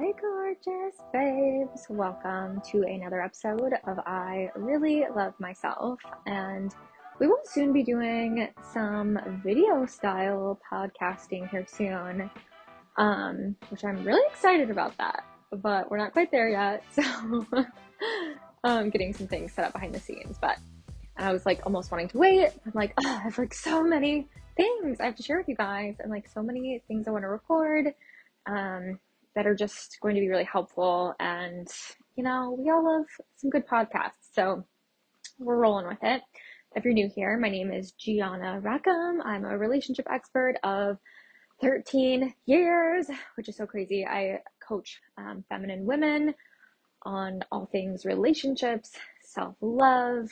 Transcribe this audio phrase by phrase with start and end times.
[0.00, 1.86] Hi, gorgeous babes.
[1.90, 6.00] Welcome to another episode of I Really Love Myself.
[6.24, 6.74] And
[7.18, 12.30] we will soon be doing some video style podcasting here soon,
[12.96, 15.22] um, which I'm really excited about that.
[15.52, 16.82] But we're not quite there yet.
[16.94, 17.02] So
[18.64, 20.38] I'm um, getting some things set up behind the scenes.
[20.40, 20.56] But
[21.18, 22.48] I was like almost wanting to wait.
[22.64, 25.56] I'm like, oh, I have like so many things I have to share with you
[25.56, 27.92] guys and like so many things I want to record.
[28.46, 28.98] Um,
[29.34, 31.14] that are just going to be really helpful.
[31.20, 31.68] And,
[32.16, 34.32] you know, we all love some good podcasts.
[34.32, 34.64] So
[35.38, 36.22] we're rolling with it.
[36.74, 39.20] If you're new here, my name is Gianna Rackham.
[39.24, 40.98] I'm a relationship expert of
[41.60, 44.06] 13 years, which is so crazy.
[44.06, 46.34] I coach um, feminine women
[47.02, 50.30] on all things relationships, self love.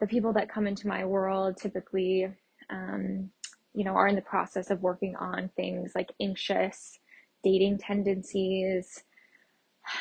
[0.00, 2.28] The people that come into my world typically,
[2.70, 3.30] um,
[3.74, 6.98] you know, are in the process of working on things like anxious
[7.46, 9.04] dating tendencies,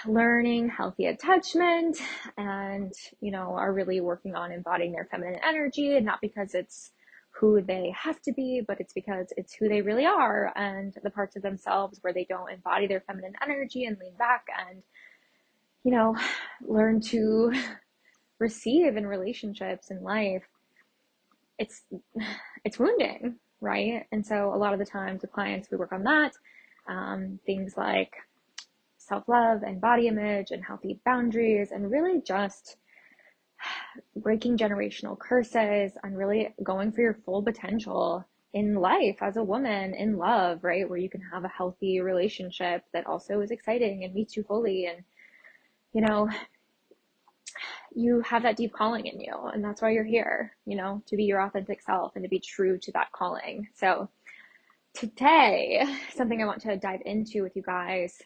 [0.08, 1.96] learning healthy attachment,
[2.38, 6.90] and, you know, are really working on embodying their feminine energy, and not because it's
[7.30, 11.10] who they have to be, but it's because it's who they really are and the
[11.12, 14.82] parts of themselves where they don't embody their feminine energy and lean back and,
[15.84, 16.16] you know,
[16.68, 17.54] learn to
[18.40, 20.48] receive in relationships and life.
[21.60, 21.84] It's,
[22.66, 24.08] it's wounding, right?
[24.12, 26.34] And so a lot of the times with clients, we work on that
[26.88, 28.14] um, things like
[28.98, 32.78] self love and body image and healthy boundaries, and really just
[34.16, 39.94] breaking generational curses and really going for your full potential in life as a woman
[39.94, 40.90] in love, right?
[40.90, 44.86] Where you can have a healthy relationship that also is exciting and meets you fully.
[44.86, 45.04] And,
[45.94, 46.30] you know,
[47.94, 49.34] you have that deep calling in you.
[49.54, 52.40] And that's why you're here, you know, to be your authentic self and to be
[52.40, 53.68] true to that calling.
[53.76, 54.10] So,
[54.96, 55.84] today,
[56.16, 56.48] something I mm-hmm.
[56.48, 58.22] want to dive into with you guys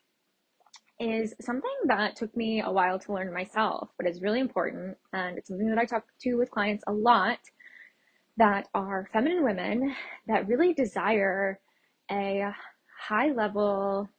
[1.00, 4.98] is something that took me a while to learn myself, but is really important.
[5.14, 7.40] And it's something that I talk to with clients a lot
[8.38, 9.96] that are feminine women
[10.28, 11.60] that really desire
[12.12, 12.54] a
[13.00, 14.10] high level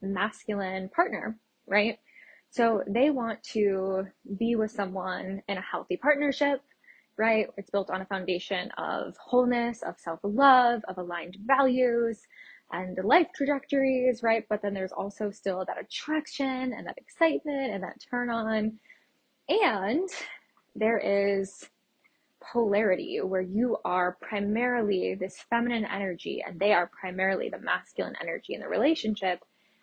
[0.00, 1.98] masculine partner, right?
[2.50, 4.06] So they want to
[4.38, 6.60] be with someone in a healthy partnership
[7.16, 7.46] right?
[7.56, 12.20] It's built on a foundation of wholeness, of self love, of aligned values
[12.72, 14.44] and life trajectories, right?
[14.48, 18.78] But then there's also still that attraction and that excitement and that turn on.
[19.48, 20.08] And
[20.74, 21.68] there is
[22.42, 28.54] polarity where you are primarily this feminine energy and they are primarily the masculine energy
[28.54, 29.40] in the relationship.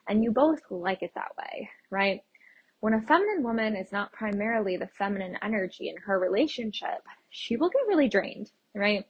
[0.08, 2.22] And you both like it that way, right?
[2.82, 7.70] When a feminine woman is not primarily the feminine energy in her relationship, she will
[7.70, 9.06] get really drained, right?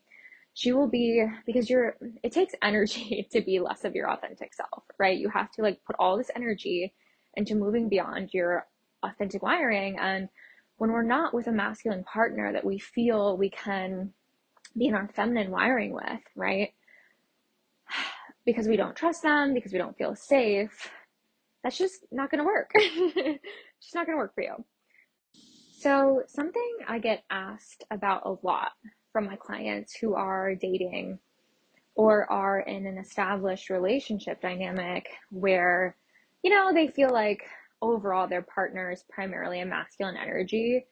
[0.55, 4.83] She will be, because you're, it takes energy to be less of your authentic self,
[4.97, 5.17] right?
[5.17, 6.93] You have to like put all this energy
[7.35, 8.65] into moving beyond your
[9.03, 9.99] authentic wiring.
[9.99, 10.29] And
[10.77, 14.13] when we're not with a masculine partner that we feel we can
[14.75, 16.73] be in our feminine wiring with, right?
[18.45, 20.89] Because we don't trust them, because we don't feel safe,
[21.63, 22.71] that's just not going to work.
[22.75, 24.63] just not going to work for you.
[25.79, 28.71] So, something I get asked about a lot
[29.13, 31.19] from my clients who are dating
[31.95, 35.95] or are in an established relationship dynamic where,
[36.43, 37.43] you know, they feel like
[37.81, 40.85] overall their partner is primarily a masculine energy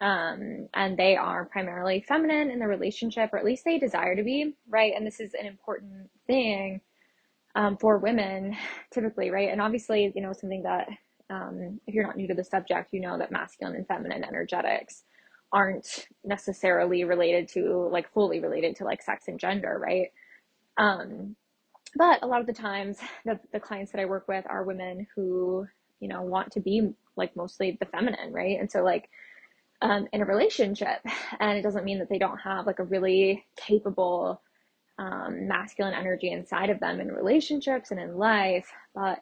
[0.00, 4.22] um, and they are primarily feminine in the relationship, or at least they desire to
[4.22, 4.92] be, right?
[4.94, 6.80] And this is an important thing
[7.58, 8.56] um, for women
[8.92, 9.50] typically, right?
[9.50, 10.88] And obviously, you know, something that
[11.28, 15.02] um, if you're not new to the subject, you know that masculine and feminine energetics
[15.52, 20.08] aren't necessarily related to like fully related to like sex and gender, right?
[20.78, 21.34] Um,
[21.96, 25.08] but a lot of the times, the, the clients that I work with are women
[25.16, 25.66] who,
[25.98, 28.60] you know, want to be like mostly the feminine, right?
[28.60, 29.08] And so, like,
[29.82, 31.00] um, in a relationship,
[31.40, 34.40] and it doesn't mean that they don't have like a really capable
[34.98, 38.70] um, masculine energy inside of them in relationships and in life.
[38.94, 39.20] But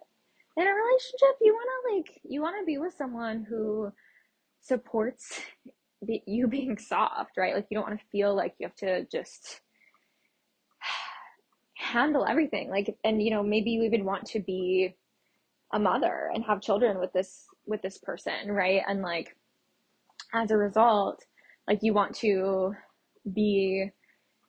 [0.56, 3.92] in a relationship, you want to like, you want to be with someone who
[4.62, 5.40] supports
[6.00, 7.54] you being soft, right?
[7.54, 9.60] Like, you don't want to feel like you have to just
[11.76, 12.70] handle everything.
[12.70, 14.96] Like, and you know, maybe you even want to be
[15.72, 18.80] a mother and have children with this, with this person, right?
[18.88, 19.36] And like,
[20.32, 21.22] as a result,
[21.68, 22.72] like, you want to
[23.34, 23.90] be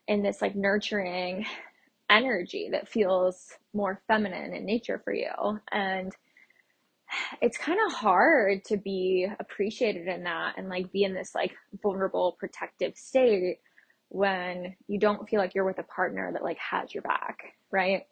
[0.08, 1.46] in this like nurturing
[2.10, 5.60] energy that feels more feminine in nature for you.
[5.72, 6.14] And
[7.42, 11.54] it's kind of hard to be appreciated in that and like be in this like
[11.82, 13.60] vulnerable protective state
[14.10, 18.04] when you don't feel like you're with a partner that like has your back, right?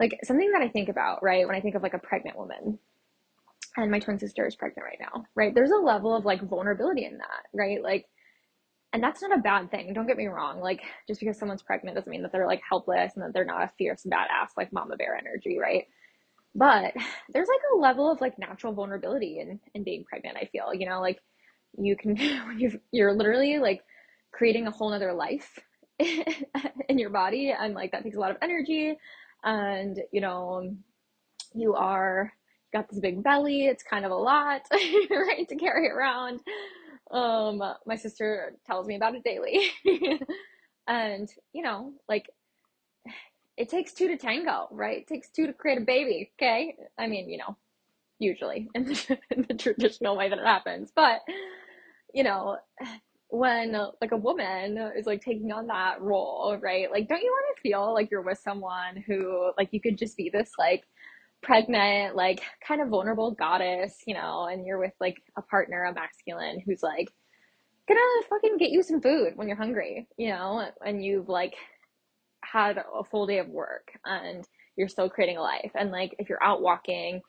[0.00, 2.78] like something that I think about, right, when I think of like a pregnant woman,
[3.76, 5.54] and my twin sister is pregnant right now, right?
[5.54, 7.82] There's a level of like vulnerability in that, right?
[7.82, 8.06] Like,
[8.92, 9.92] and that's not a bad thing.
[9.92, 10.60] Don't get me wrong.
[10.60, 13.62] Like, just because someone's pregnant doesn't mean that they're like helpless and that they're not
[13.64, 15.84] a fierce badass like mama bear energy, right?
[16.54, 16.94] But
[17.32, 20.38] there's like a level of like natural vulnerability in in being pregnant.
[20.40, 21.20] I feel, you know, like
[21.76, 22.16] you can
[22.58, 23.82] you you're literally like
[24.32, 25.58] creating a whole nother life
[25.98, 28.96] in your body, and like that takes a lot of energy,
[29.44, 30.74] and you know,
[31.54, 32.32] you are
[32.72, 33.66] got this big belly.
[33.66, 36.40] It's kind of a lot, right, to carry around.
[37.10, 39.70] Um, my sister tells me about it daily.
[40.86, 42.26] and, you know, like
[43.56, 44.98] it takes two to tango, right?
[44.98, 46.76] It takes two to create a baby, okay?
[46.96, 47.56] I mean, you know,
[48.18, 50.92] usually in the, in the traditional way that it happens.
[50.94, 51.20] But,
[52.14, 52.56] you know,
[53.30, 56.90] when like a woman is like taking on that role, right?
[56.90, 60.16] Like, don't you want to feel like you're with someone who, like, you could just
[60.16, 60.84] be this, like,
[61.42, 65.94] pregnant, like kind of vulnerable goddess, you know, and you're with like a partner, a
[65.94, 67.08] masculine who's like
[67.88, 71.54] gonna fucking get you some food when you're hungry, you know, and you've like
[72.44, 74.44] had a full day of work and
[74.76, 75.72] you're still creating a life.
[75.74, 77.20] And like if you're out walking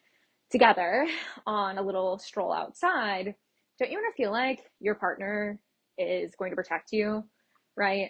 [0.52, 1.08] together
[1.46, 3.36] on a little stroll outside,
[3.80, 5.60] don't you want to feel like your partner
[5.98, 7.24] is going to protect you,
[7.78, 8.10] right?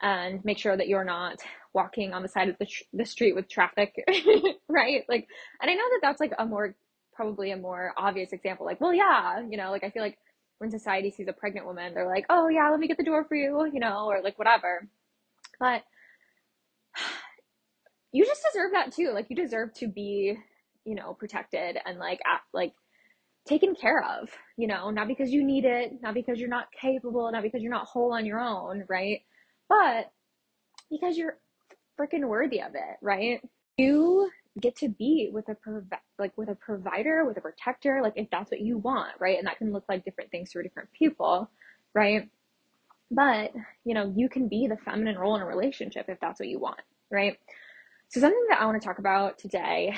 [0.00, 1.38] And make sure that you're not
[1.78, 3.94] walking on the side of the, tr- the street with traffic,
[4.68, 5.04] right?
[5.08, 5.28] Like,
[5.62, 6.74] and I know that that's like a more,
[7.14, 8.66] probably a more obvious example.
[8.66, 10.18] Like, well, yeah, you know, like I feel like
[10.58, 13.24] when society sees a pregnant woman, they're like, oh, yeah, let me get the door
[13.28, 14.88] for you, you know, or like whatever.
[15.60, 15.82] But
[18.12, 19.12] you just deserve that too.
[19.14, 20.36] Like, you deserve to be,
[20.84, 22.72] you know, protected and like, at, like,
[23.46, 27.30] taken care of, you know, not because you need it, not because you're not capable,
[27.30, 29.20] not because you're not whole on your own, right?
[29.68, 30.10] But
[30.90, 31.38] because you're
[31.98, 33.40] freaking worthy of it, right?
[33.76, 34.30] You
[34.60, 35.84] get to be with a prov-
[36.18, 39.38] like with a provider, with a protector, like if that's what you want, right?
[39.38, 41.50] And that can look like different things for different people,
[41.94, 42.28] right?
[43.10, 43.52] But,
[43.84, 46.58] you know, you can be the feminine role in a relationship if that's what you
[46.58, 46.80] want,
[47.10, 47.38] right?
[48.08, 49.94] So something that I want to talk about today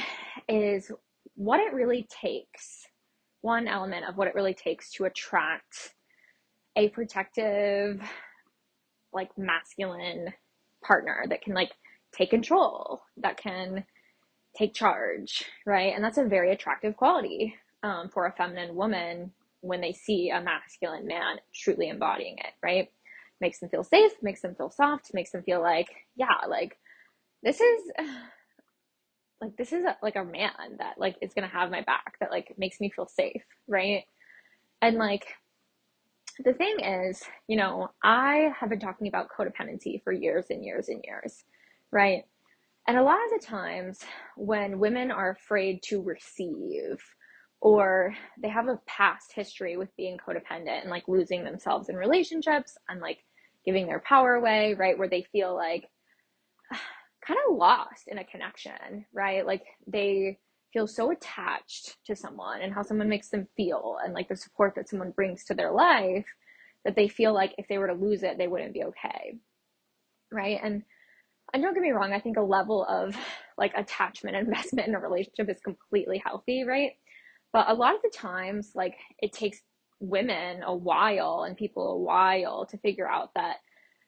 [0.48, 0.90] is
[1.34, 2.86] what it really takes.
[3.40, 5.94] One element of what it really takes to attract
[6.76, 8.02] a protective,
[9.12, 10.32] like masculine
[10.84, 11.70] partner that can like
[12.12, 13.84] take control, that can
[14.56, 15.94] take charge, right?
[15.94, 20.40] And that's a very attractive quality um, for a feminine woman when they see a
[20.40, 22.90] masculine man truly embodying it, right?
[23.40, 26.76] Makes them feel safe, makes them feel soft, makes them feel like, yeah, like
[27.42, 27.82] this is
[29.40, 32.30] like this is a, like a man that like is gonna have my back that
[32.30, 34.04] like makes me feel safe, right?
[34.82, 35.26] And like
[36.44, 40.88] the thing is, you know, I have been talking about codependency for years and years
[40.88, 41.44] and years
[41.92, 42.24] right?
[42.86, 44.00] And a lot of the times
[44.36, 46.98] when women are afraid to receive
[47.60, 52.76] or they have a past history with being codependent and like losing themselves in relationships
[52.88, 53.18] and like
[53.64, 54.98] giving their power away, right?
[54.98, 55.84] Where they feel like
[57.26, 59.46] kind of lost in a connection, right?
[59.46, 60.38] Like they
[60.72, 64.74] feel so attached to someone and how someone makes them feel and like the support
[64.76, 66.26] that someone brings to their life
[66.84, 69.36] that they feel like if they were to lose it, they wouldn't be okay.
[70.32, 70.58] Right.
[70.62, 70.82] And
[71.52, 73.16] and don't get me wrong, I think a level of
[73.58, 76.92] like attachment and investment in a relationship is completely healthy, right?
[77.52, 79.60] But a lot of the times, like it takes
[80.00, 83.56] women a while and people a while to figure out that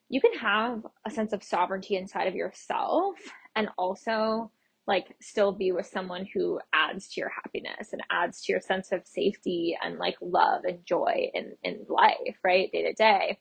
[0.08, 3.16] you can have a sense of sovereignty inside of yourself
[3.56, 4.50] and also
[4.86, 8.90] like still be with someone who adds to your happiness and adds to your sense
[8.92, 13.38] of safety and like love and joy in in life right day to day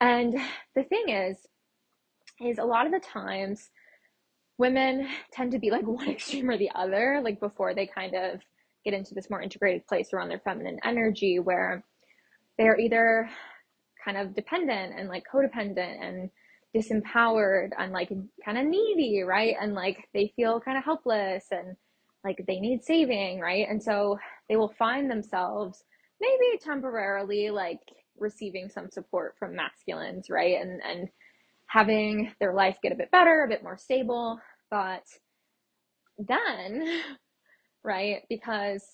[0.00, 0.34] and
[0.74, 1.36] the thing is
[2.40, 3.70] is a lot of the times
[4.58, 8.40] women tend to be like one extreme or the other, like before they kind of
[8.84, 11.84] get into this more integrated place around their feminine energy where
[12.58, 13.28] they're either
[14.04, 16.30] kind of dependent and like codependent and
[16.76, 18.10] disempowered and like
[18.44, 19.54] kind of needy, right?
[19.60, 21.76] And like they feel kind of helpless and
[22.24, 23.66] like they need saving, right?
[23.68, 24.18] And so
[24.48, 25.84] they will find themselves
[26.20, 27.80] maybe temporarily like
[28.18, 30.60] receiving some support from masculines, right?
[30.60, 31.08] And and
[31.68, 34.40] having their life get a bit better, a bit more stable.
[34.70, 35.04] But
[36.18, 37.02] then,
[37.84, 38.84] right, because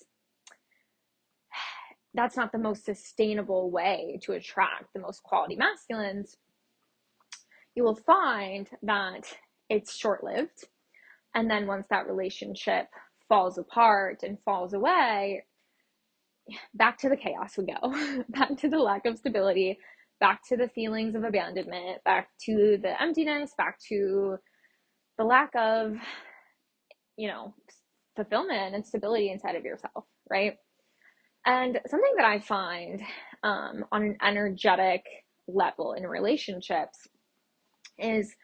[2.13, 6.37] that's not the most sustainable way to attract the most quality masculines,
[7.75, 9.23] you will find that
[9.69, 10.65] it's short lived.
[11.33, 12.87] And then once that relationship
[13.27, 15.43] falls apart and falls away,
[16.73, 19.77] back to the chaos we go, back to the lack of stability,
[20.19, 24.37] back to the feelings of abandonment, back to the emptiness, back to
[25.17, 25.97] the lack of
[27.17, 27.53] you know,
[28.15, 30.55] fulfillment and stability inside of yourself, right?
[31.45, 33.01] And something that I find
[33.43, 35.03] um, on an energetic
[35.47, 37.07] level in relationships
[37.99, 38.35] is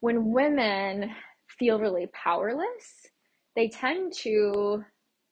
[0.00, 1.10] when women
[1.58, 3.06] feel really powerless,
[3.54, 4.82] they tend to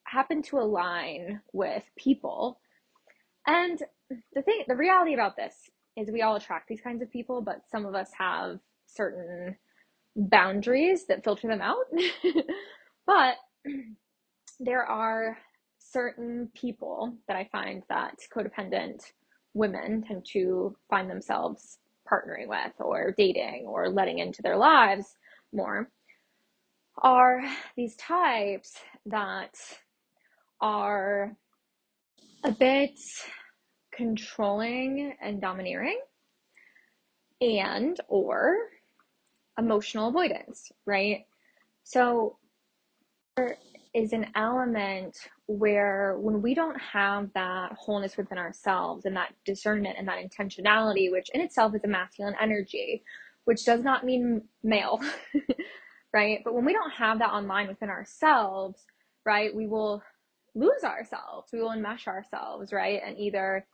[0.07, 2.61] happen to align with people.
[3.47, 3.79] And
[4.35, 5.55] the thing, the reality about this
[5.97, 9.57] is we all attract these kinds of people, but some of us have certain
[10.17, 11.87] boundaries that filter them out.
[13.07, 13.37] but
[14.61, 15.37] there are
[15.79, 19.03] certain people that I find that codependent
[19.55, 21.79] women tend to find themselves
[22.11, 25.17] partnering with or dating or letting into their lives
[25.53, 25.89] more
[26.99, 27.43] are
[27.77, 29.55] these types that
[30.61, 31.37] are
[32.45, 32.99] a bit
[33.97, 36.01] controlling and domineering
[37.41, 38.57] and or
[39.59, 41.27] emotional avoidance, right?
[41.85, 42.37] So
[43.37, 43.59] there
[43.95, 49.97] is an element where when we don't have that wholeness within ourselves and that discernment
[49.99, 53.05] and that intentionality, which in itself is a masculine energy,
[53.45, 55.01] which does not mean male,
[56.13, 56.41] right?
[56.45, 58.81] But when we don't have that online within ourselves,
[59.25, 60.03] right, we will
[60.55, 63.01] lose ourselves, we will enmesh ourselves, right?
[63.05, 63.67] And either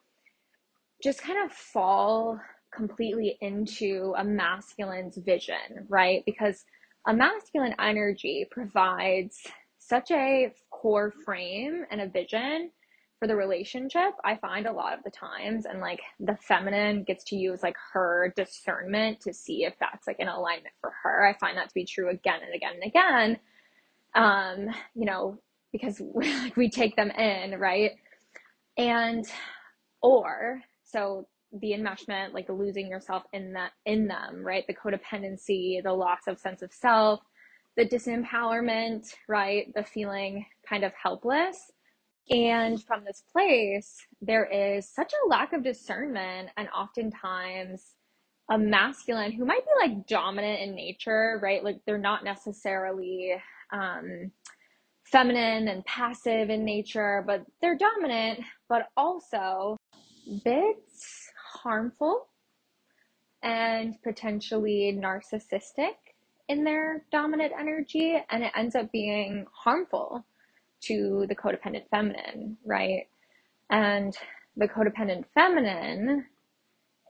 [1.02, 2.40] just kind of fall
[2.74, 6.22] completely into a masculine's vision, right?
[6.26, 6.64] Because
[7.06, 9.38] a masculine energy provides
[9.78, 12.70] such a core frame and a vision
[13.20, 17.22] for the relationship, I find a lot of the times, and like the feminine gets
[17.24, 21.26] to use like her discernment to see if that's like an alignment for her.
[21.26, 23.38] I find that to be true again and again and again.
[24.14, 25.38] Um, you know,
[25.70, 27.92] because we, like we take them in, right?
[28.78, 29.26] And
[30.00, 34.64] or so the enmeshment, like losing yourself in that in them, right?
[34.66, 37.20] The codependency, the loss of sense of self,
[37.76, 39.72] the disempowerment, right?
[39.74, 41.70] The feeling kind of helpless.
[42.28, 47.94] And from this place, there is such a lack of discernment, and oftentimes
[48.50, 51.64] a masculine who might be like dominant in nature, right?
[51.64, 53.34] Like they're not necessarily
[53.72, 54.30] um,
[55.04, 59.76] feminine and passive in nature, but they're dominant, but also
[60.44, 61.30] bits
[61.62, 62.28] harmful
[63.42, 65.94] and potentially narcissistic
[66.48, 70.24] in their dominant energy and it ends up being harmful
[70.80, 73.06] to the codependent feminine, right?
[73.70, 74.16] And
[74.56, 76.26] the codependent feminine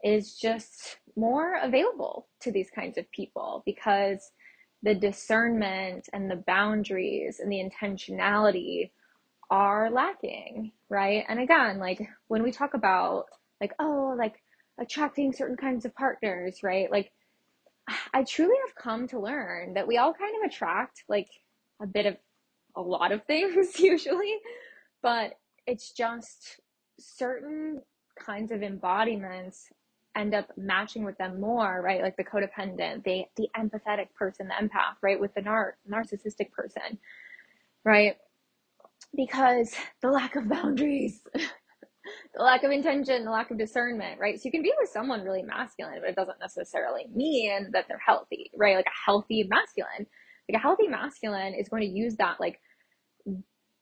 [0.03, 4.31] is just more available to these kinds of people because
[4.83, 8.91] the discernment and the boundaries and the intentionality
[9.51, 11.25] are lacking, right?
[11.29, 13.25] And again, like when we talk about
[13.61, 14.41] like, oh, like
[14.79, 16.91] attracting certain kinds of partners, right?
[16.91, 17.11] Like
[18.13, 21.29] I truly have come to learn that we all kind of attract like
[21.81, 22.17] a bit of
[22.75, 24.37] a lot of things usually,
[25.03, 25.33] but
[25.67, 26.59] it's just
[26.99, 27.81] certain
[28.19, 29.67] kinds of embodiments
[30.15, 32.01] end up matching with them more, right?
[32.01, 35.19] Like the codependent, the the empathetic person, the empath, right?
[35.19, 36.97] With the nar- narcissistic person,
[37.85, 38.17] right?
[39.15, 41.21] Because the lack of boundaries
[42.35, 44.39] the lack of intention, the lack of discernment, right?
[44.39, 48.01] So you can be with someone really masculine, but it doesn't necessarily mean that they're
[48.05, 48.75] healthy, right?
[48.75, 50.07] Like a healthy masculine,
[50.49, 52.59] like a healthy masculine is going to use that like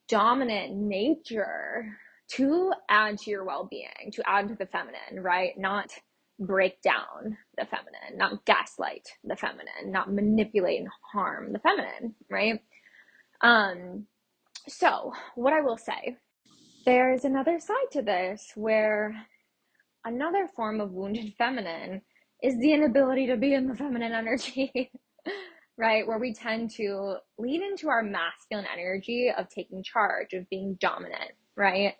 [0.08, 1.98] dominant nature
[2.32, 5.58] to add to your well-being, to add to the feminine, right?
[5.58, 5.92] Not
[6.40, 12.62] break down the feminine, not gaslight the feminine, not manipulate and harm the feminine, right?
[13.42, 14.06] Um,
[14.70, 16.16] so what I will say
[16.86, 19.16] there's another side to this where
[20.06, 22.02] another form of wounded feminine
[22.42, 24.92] is the inability to be in the feminine energy,
[25.78, 26.08] right?
[26.08, 31.32] Where we tend to lean into our masculine energy of taking charge, of being dominant,
[31.56, 31.94] right?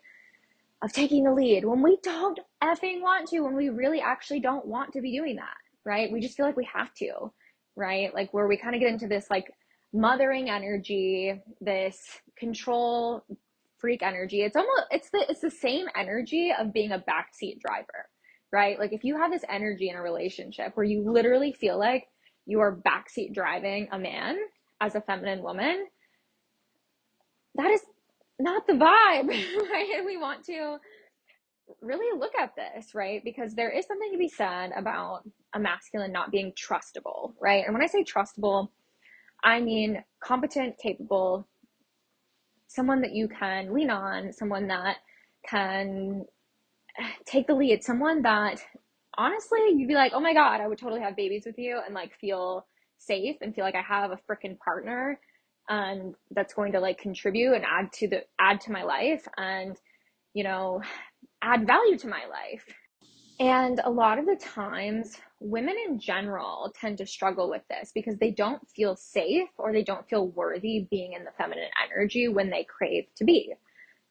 [0.82, 4.66] Of taking the lead when we don't effing want to, when we really actually don't
[4.66, 6.12] want to be doing that, right?
[6.12, 7.32] We just feel like we have to,
[7.76, 8.14] right?
[8.14, 9.52] Like where we kind of get into this like
[9.94, 12.00] mothering energy, this
[12.38, 13.24] control
[13.78, 14.42] freak energy.
[14.42, 18.08] It's almost it's the it's the same energy of being a backseat driver,
[18.52, 18.78] right?
[18.78, 22.08] Like if you have this energy in a relationship where you literally feel like
[22.46, 24.38] you are backseat driving a man
[24.82, 25.88] as a feminine woman,
[27.56, 27.82] that is
[28.40, 29.28] not the vibe,
[29.72, 29.94] right?
[29.98, 30.78] And we want to
[31.82, 33.22] really look at this, right?
[33.24, 35.22] Because there is something to be said about
[35.54, 37.64] a masculine not being trustable, right?
[37.66, 38.70] And when I say trustable,
[39.44, 41.48] I mean competent, capable,
[42.68, 44.98] someone that you can lean on, someone that
[45.48, 46.26] can
[47.26, 48.60] take the lead, someone that
[49.18, 51.96] honestly you'd be like, oh my God, I would totally have babies with you and
[51.96, 52.66] like feel
[52.98, 55.20] safe and feel like I have a freaking partner
[55.70, 59.78] and that's going to like contribute and add to the add to my life and
[60.34, 60.82] you know
[61.42, 62.66] add value to my life
[63.40, 68.18] and a lot of the times women in general tend to struggle with this because
[68.18, 72.50] they don't feel safe or they don't feel worthy being in the feminine energy when
[72.50, 73.54] they crave to be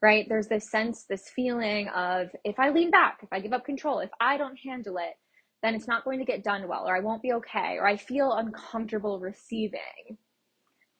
[0.02, 3.64] right there's this sense this feeling of if i lean back if i give up
[3.64, 5.16] control if i don't handle it
[5.62, 7.96] then it's not going to get done well or i won't be okay or i
[7.96, 10.16] feel uncomfortable receiving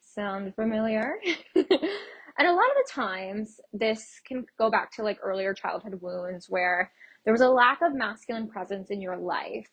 [0.00, 1.14] Sound familiar?
[1.54, 6.46] and a lot of the times, this can go back to like earlier childhood wounds
[6.48, 6.90] where
[7.28, 9.68] there was a lack of masculine presence in your life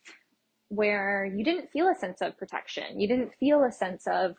[0.67, 2.99] where you didn't feel a sense of protection.
[2.99, 4.35] You didn't feel a sense of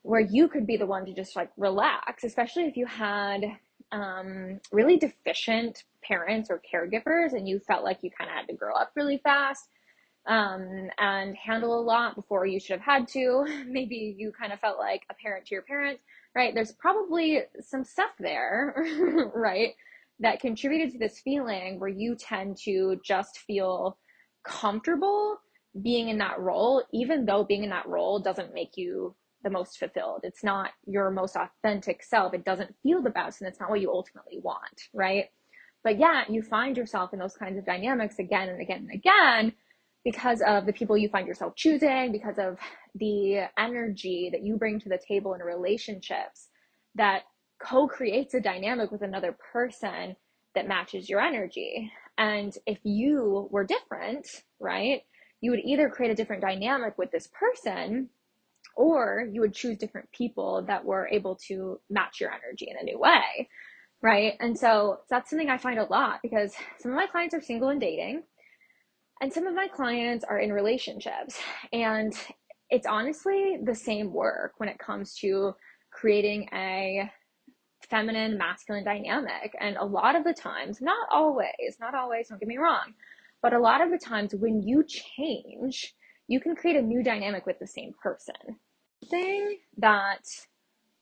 [0.00, 3.44] where you could be the one to just like relax, especially if you had
[3.92, 8.54] um, really deficient parents or caregivers and you felt like you kind of had to
[8.54, 9.68] grow up really fast
[10.26, 13.44] um, and handle a lot before you should have had to.
[13.68, 16.00] Maybe you kind of felt like a parent to your parent,
[16.34, 16.54] right?
[16.54, 18.74] There's probably some stuff there,
[19.34, 19.74] right?
[20.20, 23.98] That contributed to this feeling where you tend to just feel
[24.44, 25.38] comfortable
[25.80, 29.78] being in that role, even though being in that role doesn't make you the most
[29.78, 30.20] fulfilled.
[30.24, 32.34] It's not your most authentic self.
[32.34, 35.26] It doesn't feel the best, and it's not what you ultimately want, right?
[35.84, 39.52] But yeah, you find yourself in those kinds of dynamics again and again and again
[40.04, 42.58] because of the people you find yourself choosing, because of
[42.94, 46.48] the energy that you bring to the table in relationships
[46.94, 47.22] that
[47.60, 50.16] co creates a dynamic with another person
[50.54, 51.92] that matches your energy.
[52.16, 54.26] And if you were different,
[54.60, 55.02] right,
[55.40, 58.08] you would either create a different dynamic with this person
[58.76, 62.84] or you would choose different people that were able to match your energy in a
[62.84, 63.48] new way.
[64.00, 64.34] Right.
[64.40, 67.70] And so that's something I find a lot because some of my clients are single
[67.70, 68.22] and dating
[69.20, 71.38] and some of my clients are in relationships.
[71.72, 72.14] And
[72.70, 75.54] it's honestly the same work when it comes to
[75.90, 77.10] creating a
[77.90, 79.54] feminine masculine dynamic.
[79.60, 82.94] And a lot of the times, not always, not always, don't get me wrong,
[83.42, 85.94] but a lot of the times when you change,
[86.26, 88.34] you can create a new dynamic with the same person.
[89.10, 90.26] Thing that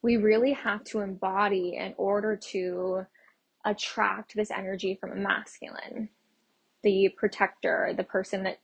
[0.01, 3.05] we really have to embody in order to
[3.65, 6.09] attract this energy from a masculine
[6.83, 8.59] the protector, the person that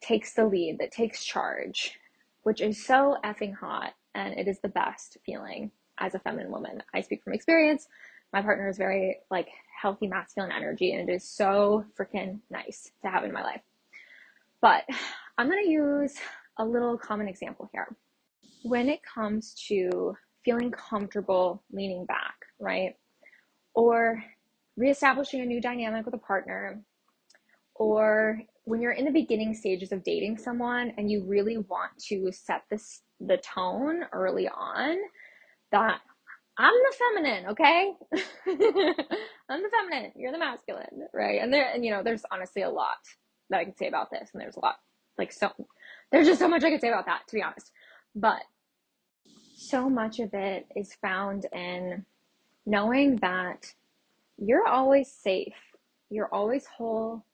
[0.00, 1.98] takes the lead, that takes charge,
[2.42, 3.94] which is so effing hot.
[4.14, 6.82] And it is the best feeling as a feminine woman.
[6.94, 7.88] I speak from experience.
[8.32, 9.48] My partner is very like
[9.80, 13.62] healthy masculine energy, and it is so freaking nice to have in my life.
[14.60, 14.84] But
[15.38, 16.16] I'm going to use
[16.58, 17.94] a little common example here.
[18.64, 22.96] When it comes to feeling comfortable leaning back, right?
[23.74, 24.22] Or
[24.76, 26.82] reestablishing a new dynamic with a partner,
[27.74, 32.30] or when you're in the beginning stages of dating someone and you really want to
[32.32, 34.96] set this the tone early on
[35.72, 36.00] that
[36.58, 37.92] I'm the feminine, okay?
[39.48, 41.40] I'm the feminine, you're the masculine, right?
[41.40, 42.98] And there and you know, there's honestly a lot
[43.50, 44.76] that I can say about this and there's a lot
[45.18, 45.50] like so
[46.12, 47.70] there's just so much I could say about that to be honest.
[48.14, 48.42] But
[49.56, 52.04] so much of it is found in
[52.66, 53.72] knowing that
[54.36, 55.54] you're always safe,
[56.10, 57.24] you're always whole,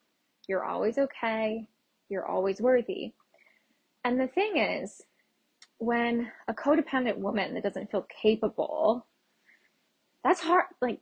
[0.48, 1.66] you're always okay.
[2.08, 3.12] You're always worthy.
[4.04, 5.00] And the thing is,
[5.78, 9.06] when a codependent woman that doesn't feel capable,
[10.22, 10.64] that's hard.
[10.80, 11.00] Like,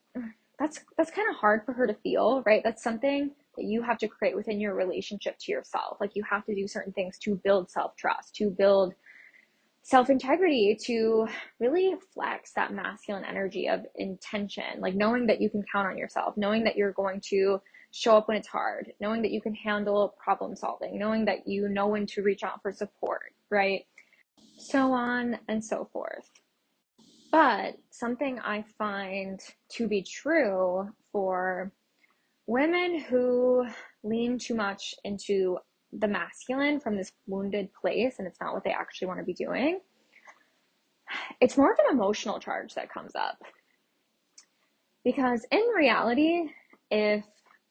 [0.58, 2.62] that's that's kind of hard for her to feel, right?
[2.64, 5.98] That's something that you have to create within your relationship to yourself.
[6.00, 8.94] Like, you have to do certain things to build self trust, to build
[9.82, 11.26] self integrity, to
[11.58, 16.37] really flex that masculine energy of intention, like knowing that you can count on yourself,
[16.37, 20.14] knowing that you're going to show up when it's hard, knowing that you can handle
[20.18, 23.85] problem solving, knowing that you know when to reach out for support, right?
[24.62, 26.31] So on and so forth.
[27.33, 29.40] But something I find
[29.72, 31.72] to be true for
[32.46, 33.66] women who
[34.05, 35.59] lean too much into
[35.92, 39.35] the masculine from this wounded place and it's not what they actually want to be
[39.35, 39.81] doing,
[41.40, 43.42] it's more of an emotional charge that comes up.
[45.05, 46.51] Because in reality,
[46.90, 47.25] if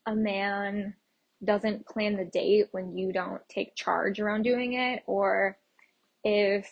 [0.06, 0.94] a man
[1.44, 5.58] doesn't plan the date when you don't take charge around doing it, or
[6.24, 6.72] if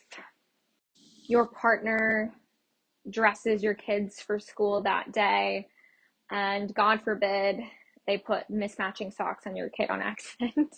[1.27, 2.33] your partner
[3.09, 5.67] dresses your kids for school that day
[6.31, 7.59] and God forbid
[8.07, 10.75] they put mismatching socks on your kid on accident.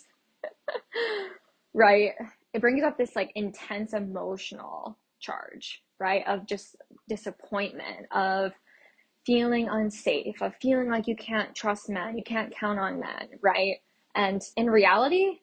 [1.74, 2.12] right?
[2.52, 6.24] It brings up this like intense emotional charge, right?
[6.26, 6.76] Of just
[7.08, 8.52] disappointment, of
[9.26, 13.76] feeling unsafe, of feeling like you can't trust men, you can't count on men, right?
[14.14, 15.38] And in reality,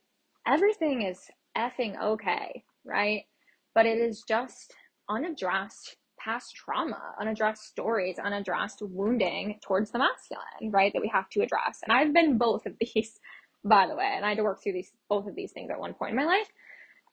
[0.47, 1.19] everything is
[1.57, 3.23] effing okay, right?
[3.75, 4.73] But it is just
[5.09, 10.91] unaddressed past trauma, unaddressed stories, unaddressed wounding towards the masculine, right?
[10.93, 11.79] That we have to address.
[11.83, 13.19] And I've been both of these,
[13.63, 15.79] by the way, and I had to work through these both of these things at
[15.79, 16.47] one point in my life.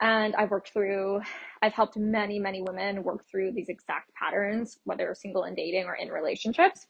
[0.01, 1.21] And I've worked through,
[1.63, 5.95] I've helped many, many women work through these exact patterns, whether single and dating or
[5.95, 6.87] in relationships.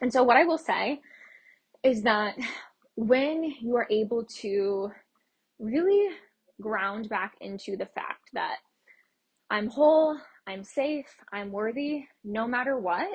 [0.00, 1.00] And so, what I will say
[1.82, 2.36] is that
[2.96, 4.90] when you are able to
[5.58, 6.08] really
[6.60, 8.56] ground back into the fact that
[9.50, 13.08] I'm whole, I'm safe, I'm worthy no matter what,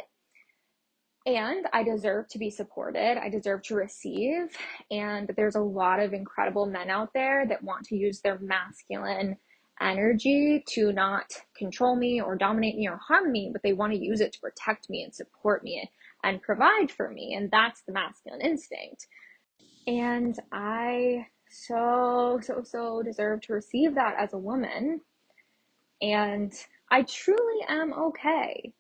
[1.26, 4.56] and I deserve to be supported, I deserve to receive.
[4.92, 9.38] And there's a lot of incredible men out there that want to use their masculine
[9.82, 11.26] energy to not
[11.58, 14.40] control me or dominate me or harm me, but they want to use it to
[14.40, 15.90] protect me and support me
[16.24, 17.34] and provide for me.
[17.34, 19.08] And that's the masculine instinct.
[19.88, 25.02] And I so, so, so deserve to receive that as a woman.
[26.02, 26.54] And
[26.92, 28.74] I truly am okay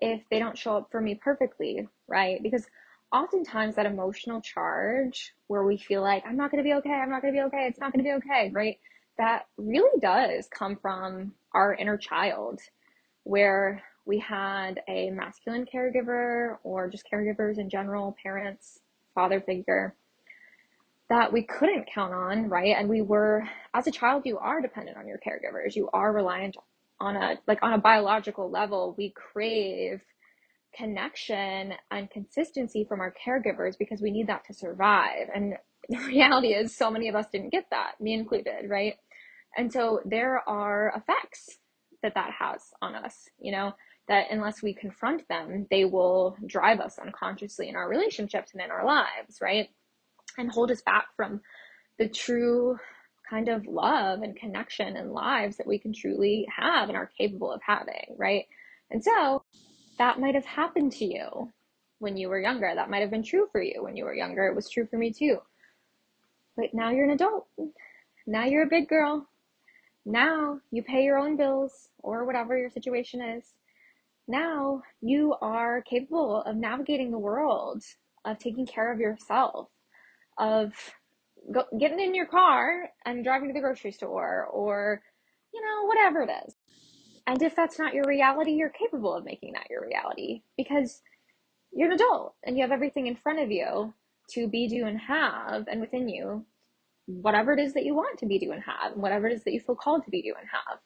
[0.00, 2.42] if they don't show up for me perfectly, right?
[2.42, 2.66] Because
[3.12, 7.10] oftentimes that emotional charge where we feel like, I'm not going to be okay, I'm
[7.10, 8.78] not going to be okay, it's not going to be okay, right?
[9.18, 12.60] That really does come from our inner child
[13.24, 18.80] where we had a masculine caregiver or just caregivers in general, parents,
[19.14, 19.94] father figure
[21.10, 22.76] that we couldn't count on, right?
[22.78, 23.44] And we were,
[23.74, 25.74] as a child, you are dependent on your caregivers.
[25.74, 26.56] You are reliant
[27.00, 28.94] on a, like on a biological level.
[28.98, 30.02] We crave
[30.74, 35.28] connection and consistency from our caregivers because we need that to survive.
[35.34, 35.54] And
[35.88, 38.94] the reality is, so many of us didn't get that, me included, right?
[39.56, 41.58] And so there are effects
[42.02, 43.72] that that has on us, you know,
[44.08, 48.70] that unless we confront them, they will drive us unconsciously in our relationships and in
[48.70, 49.68] our lives, right?
[50.38, 51.40] And hold us back from
[51.98, 52.78] the true
[53.28, 57.52] kind of love and connection and lives that we can truly have and are capable
[57.52, 58.46] of having, right?
[58.90, 59.42] And so
[59.98, 61.52] that might have happened to you
[61.98, 62.72] when you were younger.
[62.74, 64.46] That might have been true for you when you were younger.
[64.46, 65.38] It was true for me too.
[66.56, 67.46] But now you're an adult.
[68.26, 69.26] Now you're a big girl.
[70.04, 73.44] Now you pay your own bills or whatever your situation is.
[74.26, 77.82] Now you are capable of navigating the world,
[78.24, 79.68] of taking care of yourself,
[80.38, 80.72] of
[81.52, 85.02] go, getting in your car and driving to the grocery store or,
[85.52, 86.54] you know, whatever it is.
[87.26, 91.02] And if that's not your reality, you're capable of making that your reality because
[91.72, 93.92] you're an adult and you have everything in front of you
[94.30, 96.44] to be, do, and have, and within you,
[97.06, 99.44] whatever it is that you want to be, do, and have, and whatever it is
[99.44, 100.78] that you feel called to be, do, and have.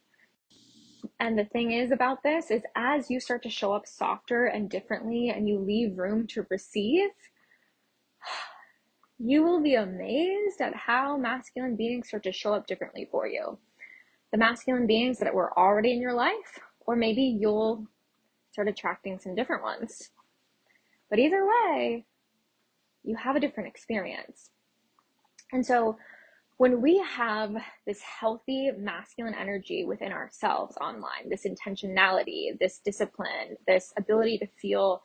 [1.21, 4.69] And the thing is about this is as you start to show up softer and
[4.71, 7.11] differently and you leave room to receive,
[9.25, 13.57] you will be amazed at how masculine beings start to show up differently for you.
[14.33, 17.87] The masculine beings that were already in your life, or maybe you'll
[18.51, 20.11] start attracting some different ones.
[21.09, 22.05] But either way,
[23.05, 24.51] you have a different experience.
[25.53, 25.97] And so
[26.57, 27.55] when we have
[27.87, 35.03] this healthy masculine energy within ourselves online, this intentionality, this discipline, this ability to feel,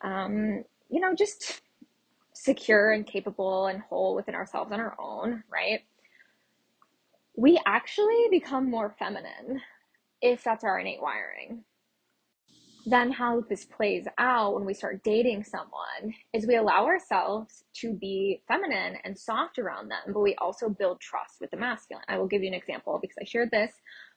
[0.00, 1.60] um, you know, just
[2.40, 5.80] secure and capable and whole within ourselves on our own, right?
[7.36, 9.60] We actually become more feminine
[10.22, 11.64] if that's our innate wiring.
[12.86, 17.92] Then, how this plays out when we start dating someone is we allow ourselves to
[17.92, 22.04] be feminine and soft around them, but we also build trust with the masculine.
[22.08, 23.70] I will give you an example because I shared this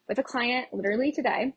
[0.07, 1.53] with a client literally today.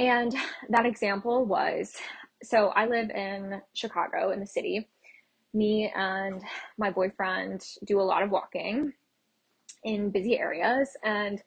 [0.00, 0.34] And
[0.70, 1.96] that example was
[2.42, 4.88] so I live in Chicago in the city,
[5.54, 6.42] me and
[6.76, 8.92] my boyfriend do a lot of walking
[9.84, 10.96] in busy areas.
[11.04, 11.42] And,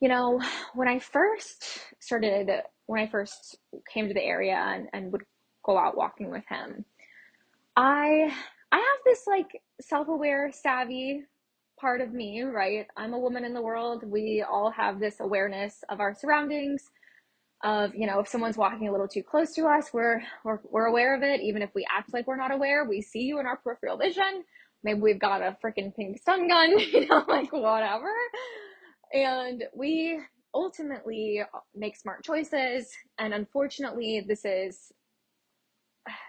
[0.00, 0.40] you know,
[0.74, 2.50] when I first started,
[2.86, 3.58] when I first
[3.92, 5.24] came to the area and, and would
[5.64, 6.84] go out walking with him,
[7.76, 8.32] I,
[8.72, 11.24] I have this like self-aware, savvy
[11.80, 12.86] part of me, right?
[12.96, 14.02] I'm a woman in the world.
[14.04, 16.90] We all have this awareness of our surroundings
[17.64, 20.86] of you know if someone's walking a little too close to us we're, we're we're
[20.86, 21.40] aware of it.
[21.40, 24.44] Even if we act like we're not aware we see you in our peripheral vision.
[24.84, 28.12] Maybe we've got a freaking pink stun gun you know like whatever.
[29.12, 30.20] And we
[30.54, 31.42] ultimately
[31.74, 32.90] make smart choices.
[33.18, 34.92] And unfortunately this is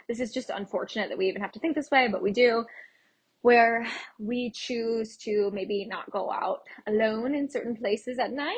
[0.07, 2.65] this is just unfortunate that we even have to think this way but we do
[3.41, 3.87] where
[4.19, 8.55] we choose to maybe not go out alone in certain places at night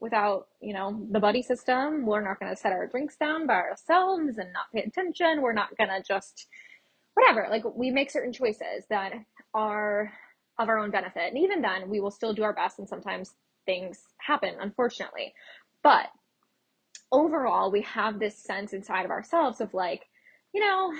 [0.00, 2.04] without, you know, the buddy system.
[2.04, 5.42] We're not going to set our drinks down by ourselves and not pay attention.
[5.42, 6.46] We're not going to just,
[7.14, 7.46] whatever.
[7.50, 9.12] Like, we make certain choices that
[9.54, 10.12] are
[10.58, 11.32] of our own benefit.
[11.32, 15.34] And even then, we will still do our best, and sometimes things happen, unfortunately.
[15.82, 16.06] But
[17.12, 20.06] overall, we have this sense inside of ourselves of like,
[20.52, 20.92] you know,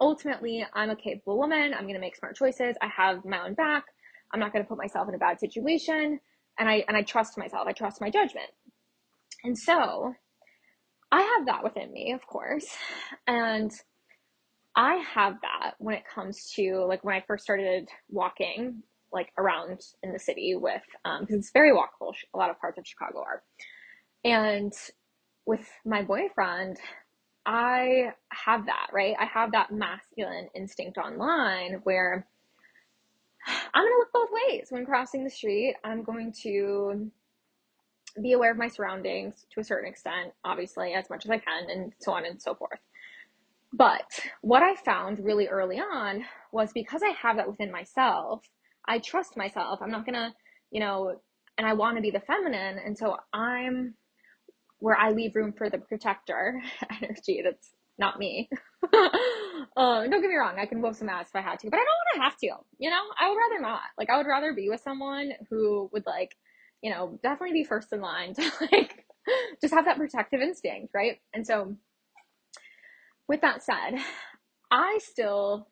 [0.00, 1.74] ultimately, I'm a capable woman.
[1.74, 2.76] I'm going to make smart choices.
[2.82, 3.84] I have my own back.
[4.32, 6.20] I'm not going to put myself in a bad situation.
[6.58, 7.66] And I, and I trust myself.
[7.66, 8.50] I trust my judgment.
[9.44, 10.14] And so
[11.12, 12.66] I have that within me, of course.
[13.26, 13.72] And
[14.76, 19.80] I have that when it comes to like when I first started walking like around
[20.02, 23.20] in the city with um because it's very walkable a lot of parts of Chicago
[23.20, 23.42] are.
[24.24, 24.72] And
[25.46, 26.78] with my boyfriend,
[27.46, 29.14] I have that, right?
[29.18, 32.26] I have that masculine instinct online where
[33.46, 35.76] I'm going to look both ways when crossing the street.
[35.84, 37.10] I'm going to
[38.20, 41.70] be aware of my surroundings to a certain extent, obviously, as much as I can,
[41.70, 42.78] and so on and so forth.
[43.72, 48.48] But what I found really early on was because I have that within myself,
[48.86, 49.80] I trust myself.
[49.82, 50.32] I'm not going to,
[50.70, 51.20] you know,
[51.58, 52.78] and I want to be the feminine.
[52.78, 53.94] And so I'm
[54.78, 56.62] where I leave room for the protector
[57.02, 58.48] energy that's not me.
[59.76, 61.76] uh, don't get me wrong, I can whoop some ass if I had to, but
[61.76, 62.64] I don't want to have to.
[62.78, 63.82] You know, I would rather not.
[63.98, 66.36] Like, I would rather be with someone who would like,
[66.82, 69.04] you know, definitely be first in line to like
[69.60, 71.18] just have that protective instinct, right?
[71.32, 71.76] And so,
[73.28, 73.98] with that said,
[74.70, 75.68] I still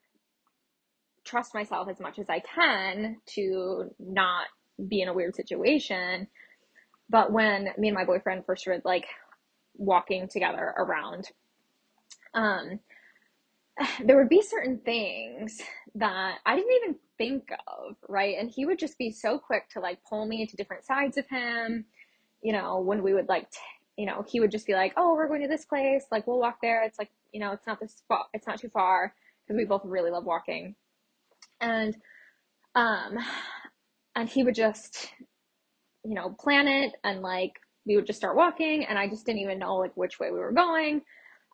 [1.25, 4.47] trust myself as much as I can to not
[4.89, 6.29] be in a weird situation
[7.13, 9.07] but when me and my boyfriend first started like
[9.77, 11.29] walking together around,
[12.35, 12.81] um,
[14.05, 15.61] there would be certain things
[15.95, 18.37] that I didn't even think of, right?
[18.39, 21.27] And he would just be so quick to like pull me to different sides of
[21.29, 21.85] him.
[22.43, 23.59] You know, when we would like, t-
[23.97, 26.05] you know, he would just be like, "Oh, we're going to this place.
[26.11, 26.83] Like, we'll walk there.
[26.85, 28.25] It's like, you know, it's not this far.
[28.35, 29.15] It's not too far
[29.47, 30.75] because we both really love walking."
[31.61, 31.97] And,
[32.75, 33.19] um,
[34.17, 35.13] and he would just
[36.05, 37.53] you know, plan it and like
[37.87, 40.39] we would just start walking and I just didn't even know like which way we
[40.39, 41.03] were going.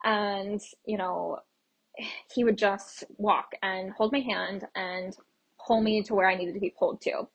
[0.05, 1.39] And, you know,
[2.33, 5.17] he would just walk and hold my hand and
[5.65, 7.29] pull me to where I needed to be pulled to.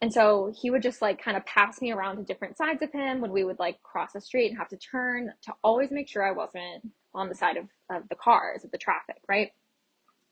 [0.00, 2.92] And so he would just like kind of pass me around to different sides of
[2.92, 6.08] him when we would like cross the street and have to turn to always make
[6.08, 9.50] sure I wasn't on the side of, of the cars, of the traffic, right?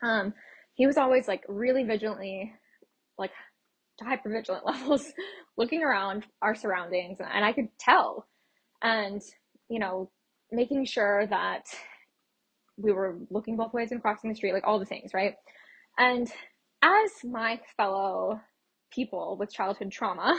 [0.02, 0.34] Um,
[0.74, 2.52] he was always like really vigilantly
[3.16, 3.32] like
[3.98, 5.12] to hypervigilant levels
[5.56, 8.26] looking around our surroundings and I could tell
[8.82, 9.20] and
[9.68, 10.10] you know
[10.50, 11.66] making sure that
[12.80, 15.34] we were looking both ways and crossing the street like all the things right?
[15.98, 16.30] And
[16.82, 18.40] as my fellow
[18.92, 20.38] people with childhood trauma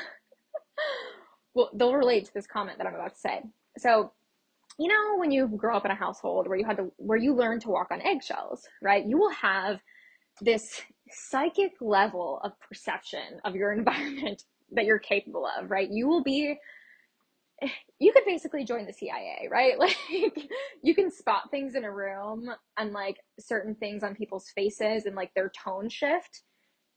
[1.54, 3.42] well they'll relate to this comment that I'm about to say.
[3.78, 4.12] So
[4.80, 7.34] you know when you grow up in a household where you had to where you
[7.34, 9.06] learn to walk on eggshells right?
[9.06, 9.80] You will have
[10.42, 15.90] this psychic level of perception of your environment that you're capable of, right?
[15.90, 16.58] You will be
[18.00, 19.74] you could basically join the CIA, right?
[19.80, 19.98] Like
[20.84, 25.16] you can spot things in a room and like certain things on people's faces and
[25.16, 26.44] like their tone shift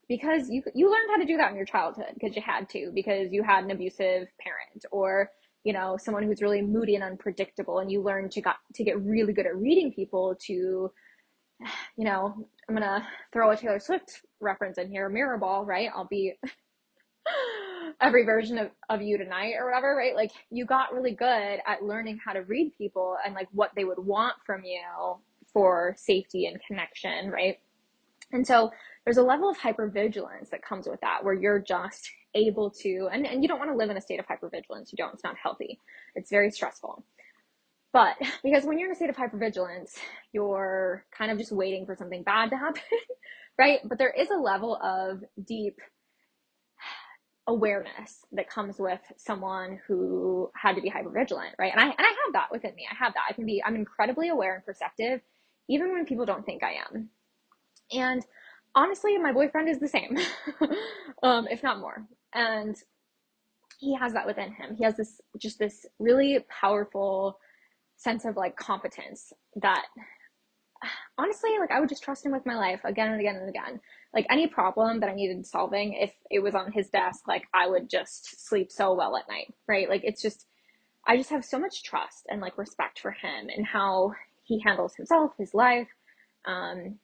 [0.09, 2.91] because you you learned how to do that in your childhood because you had to
[2.93, 5.31] because you had an abusive parent or
[5.63, 9.01] you know someone who's really moody and unpredictable and you learned to got to get
[9.01, 10.91] really good at reading people to
[11.97, 12.35] you know,
[12.69, 15.89] I'm gonna throw a Taylor Swift reference in here, mirror ball, right?
[15.95, 16.33] I'll be
[18.01, 20.15] every version of, of you tonight or whatever, right?
[20.15, 23.83] Like you got really good at learning how to read people and like what they
[23.83, 24.81] would want from you
[25.53, 27.59] for safety and connection, right?
[28.31, 28.71] And so
[29.05, 33.25] there's a level of hypervigilance that comes with that where you're just able to and,
[33.25, 34.91] and you don't want to live in a state of hypervigilance.
[34.91, 35.79] You don't, it's not healthy.
[36.15, 37.03] It's very stressful.
[37.93, 39.97] But because when you're in a state of hypervigilance,
[40.33, 42.81] you're kind of just waiting for something bad to happen,
[43.57, 43.79] right?
[43.85, 45.79] But there is a level of deep
[47.47, 51.71] awareness that comes with someone who had to be hypervigilant, right?
[51.71, 52.87] And I and I have that within me.
[52.91, 53.23] I have that.
[53.29, 55.21] I can be I'm incredibly aware and perceptive
[55.69, 57.09] even when people don't think I am.
[57.91, 58.25] And
[58.75, 60.17] honestly, my boyfriend is the same.
[61.23, 62.05] um, if not more.
[62.33, 62.75] And
[63.79, 64.75] he has that within him.
[64.75, 67.39] He has this just this really powerful
[67.97, 69.31] sense of like competence
[69.61, 69.85] that
[71.17, 73.79] honestly like i would just trust him with my life again and again and again
[74.13, 77.67] like any problem that i needed solving if it was on his desk like i
[77.67, 80.45] would just sleep so well at night right like it's just
[81.07, 84.11] i just have so much trust and like respect for him and how
[84.43, 85.89] he handles himself his life
[86.45, 86.95] um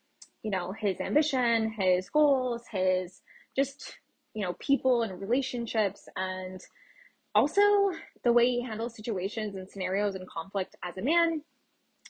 [0.43, 3.21] you know his ambition his goals his
[3.55, 3.97] just
[4.33, 6.61] you know people and relationships and
[7.35, 7.61] also
[8.23, 11.41] the way he handles situations and scenarios and conflict as a man.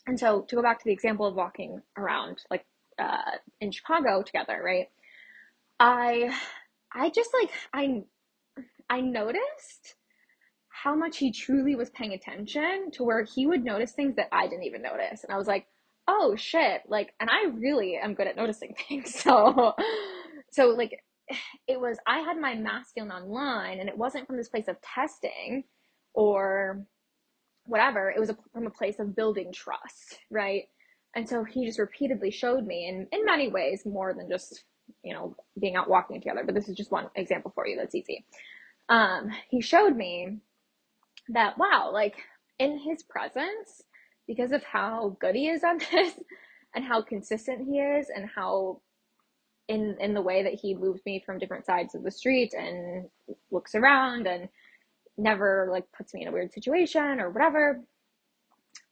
[0.06, 2.64] And so to go back to the example of walking around like
[2.98, 4.88] uh, in Chicago together, right?
[5.78, 6.34] I
[6.92, 8.02] I just like I
[8.90, 9.94] I noticed
[10.82, 14.48] how much he truly was paying attention to where he would notice things that I
[14.48, 15.22] didn't even notice.
[15.22, 15.66] And I was like,
[16.08, 16.82] oh shit.
[16.88, 19.14] Like, and I really am good at noticing things.
[19.14, 19.74] So,
[20.50, 20.98] so like,
[21.68, 25.64] it was, I had my masculine online and it wasn't from this place of testing
[26.14, 26.84] or
[27.64, 28.10] whatever.
[28.10, 30.64] It was a, from a place of building trust, right?
[31.14, 34.64] And so he just repeatedly showed me in, in many ways more than just,
[35.02, 36.42] you know, being out walking together.
[36.44, 38.24] But this is just one example for you that's easy.
[38.88, 40.38] Um, he showed me
[41.28, 42.16] that, wow, like
[42.58, 43.82] in his presence,
[44.26, 46.14] because of how good he is on this
[46.74, 48.80] and how consistent he is and how
[49.68, 53.06] in in the way that he moves me from different sides of the street and
[53.50, 54.48] looks around and
[55.18, 57.80] never like puts me in a weird situation or whatever.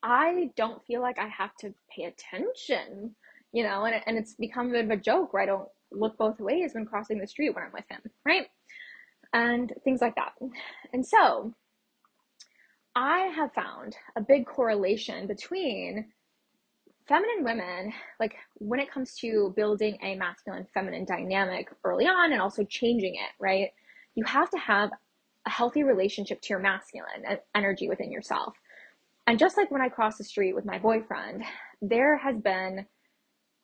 [0.02, 3.14] I don't feel like i have to pay attention
[3.52, 6.16] you know and, and it's become a bit of a joke where i don't look
[6.16, 8.46] both ways when crossing the street when i'm with him right?
[9.32, 10.32] And things like that.
[10.92, 11.54] And so
[12.96, 16.06] i have found a big correlation between
[17.06, 22.40] feminine women, like when it comes to building a masculine feminine dynamic early on and
[22.40, 23.70] also changing it, right?
[24.14, 24.90] You have to have
[25.46, 28.54] a healthy relationship to your masculine energy within yourself.
[29.26, 31.44] And just like when I cross the street with my boyfriend,
[31.80, 32.86] there has been,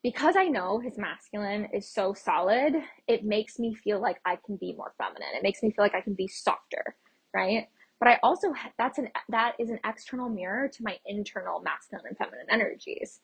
[0.03, 2.73] because I know his masculine is so solid,
[3.07, 5.35] it makes me feel like I can be more feminine.
[5.35, 6.95] It makes me feel like I can be softer,
[7.33, 7.67] right?
[7.99, 12.17] But I also, that's an, that is an external mirror to my internal masculine and
[12.17, 13.19] feminine energies.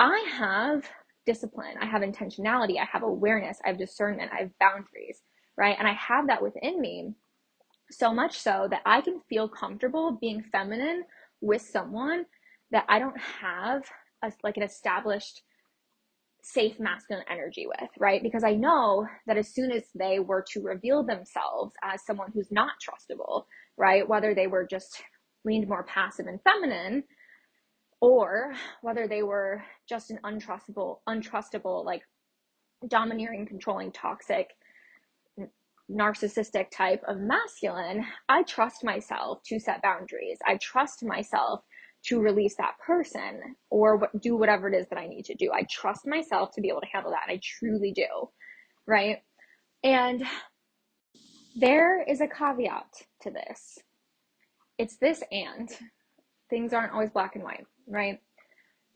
[0.00, 0.88] I have
[1.26, 5.22] discipline, I have intentionality, I have awareness, I have discernment, I have boundaries,
[5.56, 5.76] right?
[5.78, 7.14] And I have that within me
[7.96, 11.04] so much so that I can feel comfortable being feminine
[11.40, 12.24] with someone
[12.70, 13.84] that I don't have
[14.22, 15.42] a, like an established
[16.42, 18.22] safe masculine energy with, right?
[18.22, 22.52] Because I know that as soon as they were to reveal themselves as someone who's
[22.52, 23.44] not trustable,
[23.78, 24.06] right?
[24.06, 25.02] Whether they were just
[25.44, 27.04] leaned more passive and feminine,
[28.00, 28.52] or
[28.82, 32.02] whether they were just an untrustable, untrustable, like
[32.88, 34.50] domineering, controlling, toxic,
[35.90, 40.38] narcissistic type of masculine, I trust myself to set boundaries.
[40.46, 41.62] I trust myself
[42.06, 45.50] to release that person or do whatever it is that I need to do.
[45.52, 47.30] I trust myself to be able to handle that.
[47.32, 48.06] I truly do.
[48.86, 49.18] Right.
[49.82, 50.24] And
[51.56, 53.78] there is a caveat to this.
[54.76, 55.70] It's this and
[56.50, 58.20] things aren't always black and white right?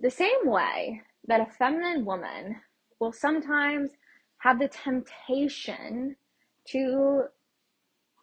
[0.01, 2.57] The same way that a feminine woman
[3.01, 3.90] will sometimes
[4.38, 6.16] have the temptation
[6.72, 7.24] to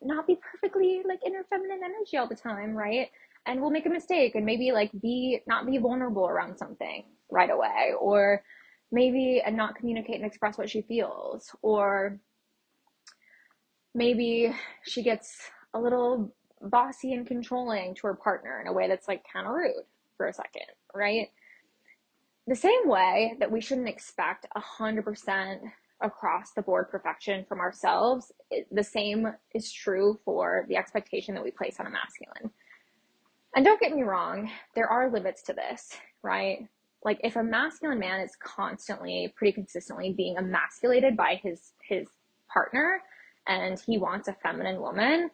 [0.01, 3.09] not be perfectly like in her feminine energy all the time, right?
[3.45, 7.49] And will make a mistake and maybe like be not be vulnerable around something right
[7.49, 8.43] away or
[8.91, 12.19] maybe and not communicate and express what she feels or
[13.93, 14.53] maybe
[14.83, 15.37] she gets
[15.73, 19.53] a little bossy and controlling to her partner in a way that's like kind of
[19.53, 19.85] rude
[20.17, 21.29] for a second, right?
[22.47, 25.59] The same way that we shouldn't expect 100%
[26.01, 28.31] across the board perfection from ourselves,
[28.71, 32.51] the same is true for the expectation that we place on a masculine.
[33.55, 36.67] And don't get me wrong, there are limits to this, right?
[37.03, 42.07] Like if a masculine man is constantly, pretty consistently being emasculated by his his
[42.51, 43.01] partner
[43.47, 45.29] and he wants a feminine woman,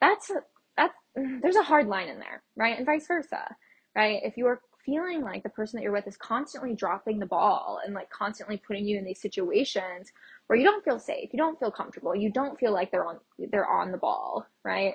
[0.00, 0.30] that's
[0.76, 2.76] that's there's a hard line in there, right?
[2.76, 3.54] And vice versa,
[3.94, 4.20] right?
[4.24, 7.80] If you are feeling like the person that you're with is constantly dropping the ball
[7.84, 10.12] and like constantly putting you in these situations
[10.46, 13.18] where you don't feel safe, you don't feel comfortable, you don't feel like they're on
[13.50, 14.94] they're on the ball, right?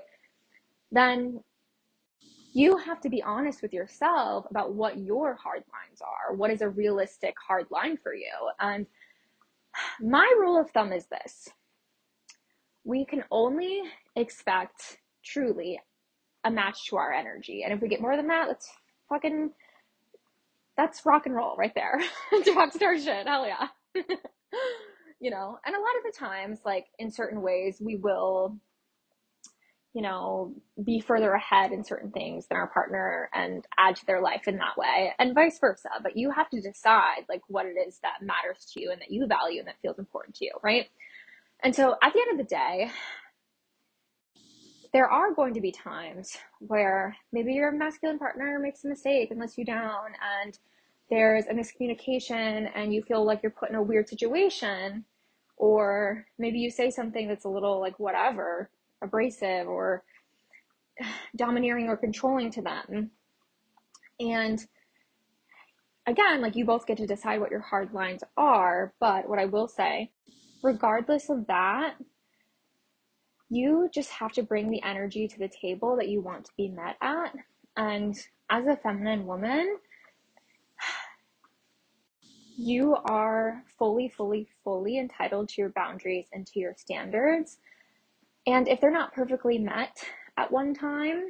[0.91, 1.43] Then
[2.53, 6.35] you have to be honest with yourself about what your hard lines are.
[6.35, 8.31] What is a realistic hard line for you?
[8.59, 8.87] And
[10.01, 11.49] my rule of thumb is this.
[12.83, 13.81] We can only
[14.15, 15.79] expect truly
[16.43, 17.63] a match to our energy.
[17.63, 18.69] And if we get more than that, let's
[19.09, 19.51] fucking
[20.79, 21.99] that's rock and roll right there.
[22.55, 23.27] Rock star shit.
[23.27, 23.67] Hell yeah.
[25.19, 28.57] you know, and a lot of the times, like in certain ways, we will,
[29.93, 34.21] you know, be further ahead in certain things than our partner and add to their
[34.21, 35.89] life in that way, and vice versa.
[36.01, 39.11] But you have to decide like what it is that matters to you and that
[39.11, 40.85] you value and that feels important to you, right?
[41.61, 42.89] And so at the end of the day,
[44.93, 49.41] there are going to be times where maybe your masculine partner makes a mistake and
[49.41, 50.05] lets you down
[50.41, 50.57] and
[51.09, 55.03] there's a miscommunication and you feel like you're put in a weird situation
[55.57, 58.69] or maybe you say something that's a little like whatever
[59.03, 60.03] abrasive or
[61.35, 63.11] domineering or controlling to them
[64.19, 64.65] and
[66.07, 69.45] again like you both get to decide what your hard lines are but what i
[69.45, 70.11] will say
[70.63, 71.95] regardless of that
[73.49, 76.69] you just have to bring the energy to the table that you want to be
[76.69, 77.33] met at.
[77.75, 78.15] And
[78.49, 79.77] as a feminine woman,
[82.59, 87.57] you are fully, fully, fully entitled to your boundaries and to your standards.
[88.45, 90.03] And if they're not perfectly met
[90.35, 91.21] at one time,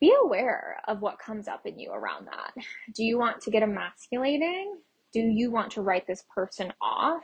[0.00, 2.52] be aware of what comes up in you around that.
[2.94, 4.78] Do you want to get emasculating?
[5.12, 7.22] Do you want to write this person off?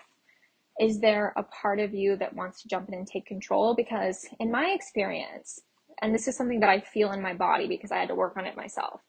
[0.79, 3.75] Is there a part of you that wants to jump in and take control?
[3.75, 5.59] Because in my experience,
[6.03, 8.37] and this is something that I feel in my body because I had to work
[8.37, 9.01] on it myself.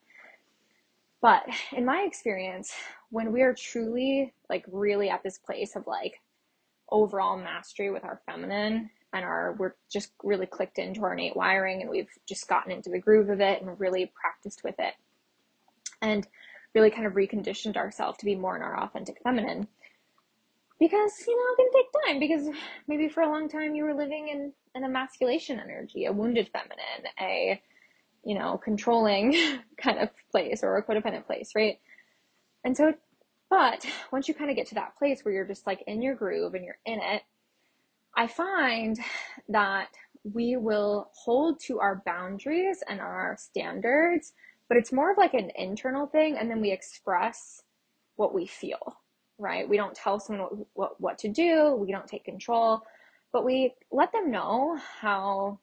[1.22, 2.74] But in my experience,
[3.12, 6.20] when we are truly like really at this place of like
[6.90, 11.82] overall mastery with our feminine and our we're just really clicked into our innate wiring
[11.82, 14.94] and we've just gotten into the groove of it and really practiced with it
[16.02, 16.28] and
[16.74, 19.68] really kind of reconditioned ourselves to be more in our authentic feminine
[20.80, 22.56] because you know it can take time because
[22.88, 27.12] maybe for a long time you were living in an emasculation energy a wounded feminine
[27.20, 27.62] a
[28.24, 29.36] you know controlling
[29.78, 31.80] kind of place or a codependent place right
[32.64, 32.94] and so
[33.50, 36.16] but once you kind of get to that place where you're just like in your
[36.16, 37.24] groove and you're in it
[38.16, 39.00] i find
[39.50, 39.90] that
[40.24, 44.34] we will hold to our boundaries and our standards
[44.70, 47.64] but it's more of like an internal thing and then we express
[48.16, 48.98] what we feel
[49.42, 49.68] right?
[49.68, 52.82] We don't tell someone what, what, what to do, we don't take control,
[53.34, 55.60] but we let them know how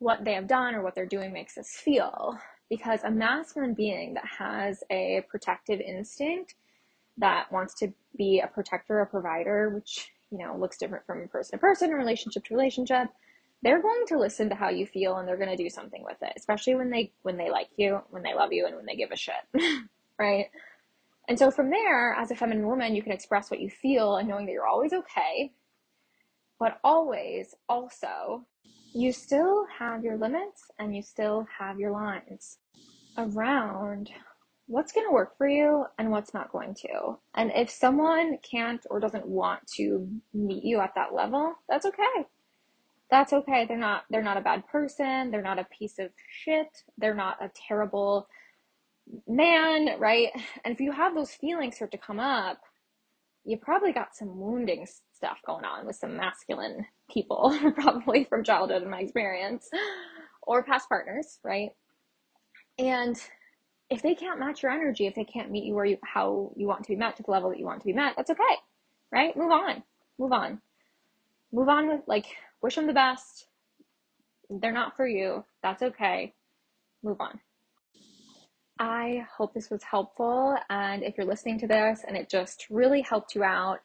[0.00, 2.36] what they have done or what they're doing makes us feel.
[2.68, 6.54] Because a masculine being that has a protective instinct
[7.18, 11.52] that wants to be a protector, a provider, which you know looks different from person
[11.52, 13.08] to person, relationship to relationship,
[13.62, 16.16] they're going to listen to how you feel and they're going to do something with
[16.22, 18.96] it, especially when they when they like you, when they love you, and when they
[18.96, 19.34] give a shit,
[20.18, 20.46] right?
[21.28, 24.28] And so from there, as a feminine woman, you can express what you feel and
[24.28, 25.52] knowing that you're always okay,
[26.58, 28.46] but always also
[28.92, 32.58] you still have your limits and you still have your lines
[33.16, 34.10] around
[34.66, 37.18] what's going to work for you and what's not going to.
[37.34, 42.26] And if someone can't or doesn't want to meet you at that level, that's okay.
[43.10, 43.66] That's okay.
[43.66, 46.68] They're not they're not a bad person, they're not a piece of shit,
[46.98, 48.28] they're not a terrible
[49.26, 50.28] man, right?
[50.64, 52.60] And if you have those feelings start to come up,
[53.44, 54.86] you probably got some wounding
[55.20, 59.68] stuff going on with some masculine people, probably from childhood in my experience,
[60.42, 61.70] or past partners, right?
[62.78, 63.20] And
[63.90, 66.66] if they can't match your energy, if they can't meet you where you how you
[66.66, 68.56] want to be met to the level that you want to be met, that's okay,
[69.12, 69.36] right?
[69.36, 69.82] Move on,
[70.18, 70.62] move on,
[71.52, 72.26] move on with like
[72.62, 73.46] wish them the best.
[74.48, 75.44] They're not for you.
[75.62, 76.32] That's okay.
[77.02, 77.40] Move on.
[78.78, 80.56] I hope this was helpful.
[80.70, 83.80] And if you're listening to this and it just really helped you out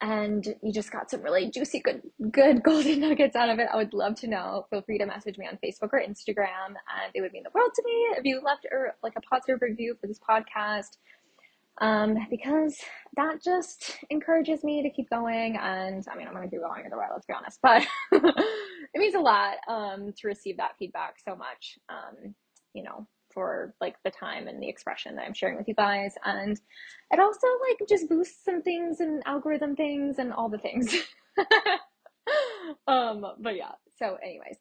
[0.00, 3.76] and you just got some really juicy, good, good golden nuggets out of it, I
[3.76, 4.66] would love to know.
[4.70, 6.68] Feel free to message me on Facebook or Instagram.
[6.68, 9.60] And it would mean the world to me if you left or like a positive
[9.60, 10.96] review for this podcast.
[11.82, 12.76] Um, because
[13.16, 15.56] that just encourages me to keep going.
[15.56, 18.98] And I mean, I'm going to keep going either way, let's be honest, but it
[18.98, 21.78] means a lot, um, to receive that feedback so much.
[21.88, 22.34] Um,
[22.74, 26.14] you know, for like the time and the expression that I'm sharing with you guys.
[26.24, 26.58] And
[27.10, 30.94] it also like just boosts some things and algorithm things and all the things.
[32.86, 34.56] um, but yeah, so anyways,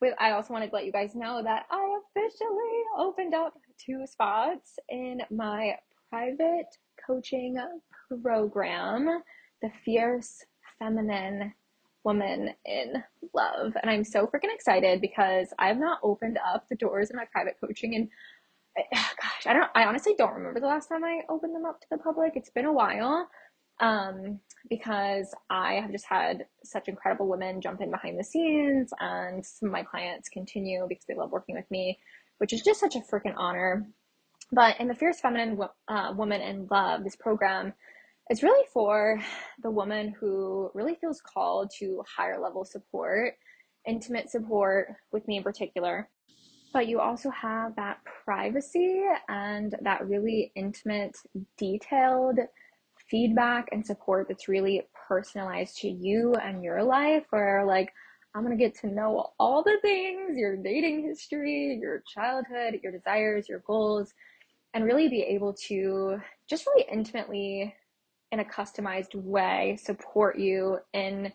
[0.00, 4.06] with, I also wanted to let you guys know that I officially opened up two
[4.06, 5.76] spots in my
[6.08, 6.66] private
[7.06, 7.56] coaching
[8.22, 9.22] program,
[9.62, 10.44] the Fierce
[10.78, 11.52] Feminine
[12.04, 13.02] woman in
[13.34, 13.72] love.
[13.80, 17.56] And I'm so freaking excited because I've not opened up the doors in my private
[17.60, 18.08] coaching and
[18.92, 21.86] gosh, I don't I honestly don't remember the last time I opened them up to
[21.90, 22.32] the public.
[22.36, 23.28] It's been a while.
[23.80, 29.44] Um, because I have just had such incredible women jump in behind the scenes and
[29.44, 31.98] some of my clients continue because they love working with me,
[32.38, 33.86] which is just such a freaking honor.
[34.52, 37.72] But in the Fierce Feminine uh, Woman in Love, this program
[38.30, 39.20] it's really for
[39.60, 43.34] the woman who really feels called to higher level support,
[43.86, 46.08] intimate support with me in particular.
[46.72, 51.16] But you also have that privacy and that really intimate,
[51.58, 52.38] detailed
[53.10, 57.92] feedback and support that's really personalized to you and your life, where like,
[58.32, 63.48] I'm gonna get to know all the things your dating history, your childhood, your desires,
[63.48, 64.14] your goals,
[64.72, 67.74] and really be able to just really intimately
[68.32, 71.32] in a customized way support you in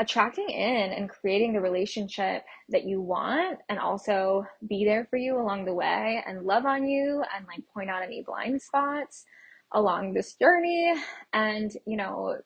[0.00, 5.38] attracting in and creating the relationship that you want and also be there for you
[5.38, 9.24] along the way and love on you and like point out any blind spots
[9.72, 10.94] along this journey
[11.32, 12.36] and you know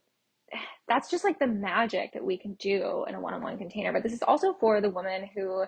[0.88, 3.92] that's just like the magic that we can do in a one-on-one container.
[3.92, 5.64] But this is also for the woman who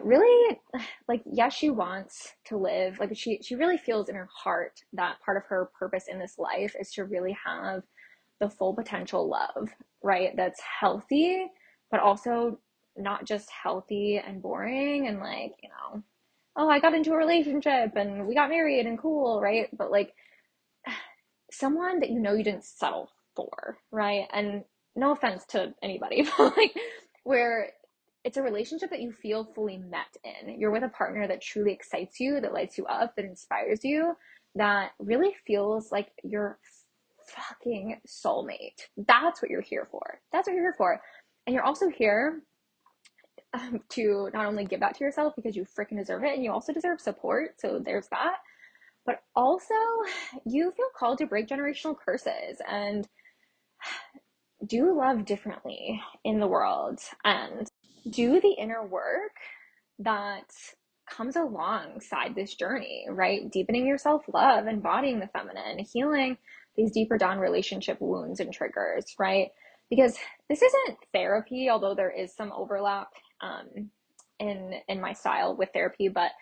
[0.00, 0.58] really
[1.08, 5.16] like yes she wants to live like she she really feels in her heart that
[5.24, 7.82] part of her purpose in this life is to really have
[8.40, 9.68] the full potential love
[10.02, 11.46] right that's healthy
[11.90, 12.58] but also
[12.96, 16.02] not just healthy and boring and like you know
[16.56, 20.14] oh i got into a relationship and we got married and cool right but like
[21.52, 26.56] someone that you know you didn't settle for right and no offense to anybody but
[26.56, 26.74] like
[27.24, 27.72] where
[28.26, 30.58] it's a relationship that you feel fully met in.
[30.58, 34.14] You're with a partner that truly excites you, that lights you up, that inspires you,
[34.56, 36.58] that really feels like your
[37.28, 38.80] fucking soulmate.
[38.96, 40.20] That's what you're here for.
[40.32, 41.00] That's what you're here for.
[41.46, 42.42] And you're also here
[43.54, 46.50] um, to not only give that to yourself because you freaking deserve it, and you
[46.50, 47.60] also deserve support.
[47.60, 48.38] So there's that.
[49.04, 49.74] But also,
[50.44, 53.06] you feel called to break generational curses and
[54.66, 56.98] do love differently in the world.
[57.24, 57.68] And
[58.10, 59.32] do the inner work
[59.98, 60.52] that
[61.08, 63.50] comes alongside this journey, right?
[63.50, 66.36] Deepening your self love, embodying the feminine, healing
[66.76, 69.48] these deeper down relationship wounds and triggers, right?
[69.88, 70.16] Because
[70.48, 73.08] this isn't therapy, although there is some overlap
[73.40, 73.90] um,
[74.38, 76.32] in in my style with therapy, but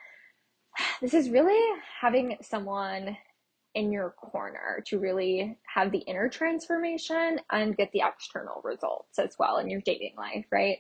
[1.01, 1.61] this is really
[2.01, 3.17] having someone
[3.75, 9.35] in your corner to really have the inner transformation and get the external results as
[9.39, 10.79] well in your dating life, right?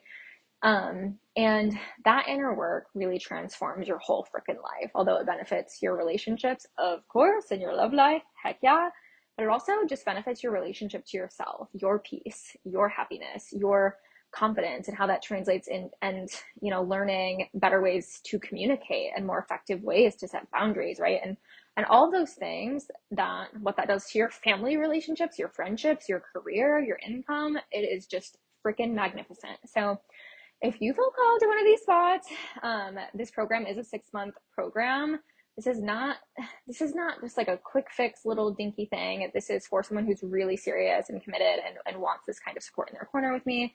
[0.64, 5.94] Um, and that inner work really transforms your whole freaking life, although it benefits your
[5.96, 8.88] relationships, of course, and your love life, heck yeah.
[9.36, 13.98] But it also just benefits your relationship to yourself, your peace, your happiness, your
[14.32, 16.30] confidence, and how that translates in, and,
[16.62, 21.20] you know, learning better ways to communicate and more effective ways to set boundaries, right?
[21.22, 21.36] And,
[21.76, 26.22] and all those things that what that does to your family relationships, your friendships, your
[26.32, 29.58] career, your income, it is just freaking magnificent.
[29.66, 30.00] So,
[30.64, 32.28] if you feel called to one of these spots,
[32.62, 35.20] um, this program is a six month program.
[35.56, 36.16] This is not
[36.66, 39.30] this is not just like a quick fix little dinky thing.
[39.34, 42.62] This is for someone who's really serious and committed and, and wants this kind of
[42.62, 43.74] support in their corner with me.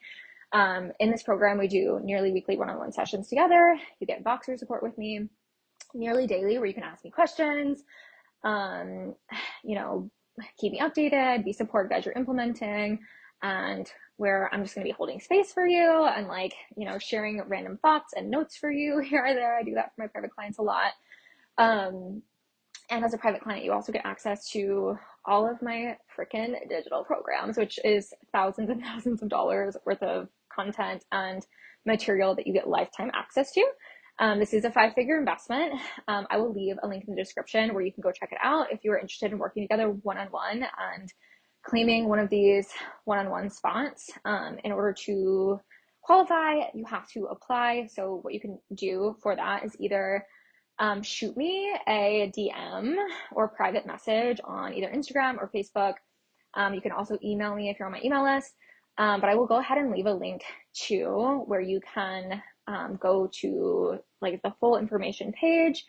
[0.52, 3.78] Um, in this program, we do nearly weekly one-on-one sessions together.
[4.00, 5.28] You get Voxer support with me
[5.94, 7.84] nearly daily where you can ask me questions,
[8.44, 9.14] um,
[9.62, 10.10] you know,
[10.58, 12.98] keep me updated, be supported as you're implementing
[13.42, 16.98] and where I'm just going to be holding space for you and like, you know,
[16.98, 19.56] sharing random thoughts and notes for you here or there.
[19.56, 20.92] I do that for my private clients a lot.
[21.56, 22.20] Um,
[22.90, 27.02] and as a private client, you also get access to all of my freaking digital
[27.02, 31.46] programs, which is thousands and thousands of dollars worth of content and
[31.86, 33.64] material that you get lifetime access to.
[34.18, 35.72] Um, this is a five figure investment.
[36.08, 38.38] Um, I will leave a link in the description where you can go check it
[38.42, 41.10] out if you are interested in working together one on one and
[41.64, 42.68] claiming one of these
[43.04, 44.10] one-on-one spots.
[44.24, 45.60] Um, in order to
[46.02, 47.88] qualify, you have to apply.
[47.92, 50.24] So what you can do for that is either
[50.78, 52.96] um, shoot me a DM
[53.32, 55.94] or private message on either Instagram or Facebook.
[56.54, 58.52] Um, you can also email me if you're on my email list.
[58.98, 60.42] Um, but I will go ahead and leave a link
[60.86, 65.84] to where you can um, go to like the full information page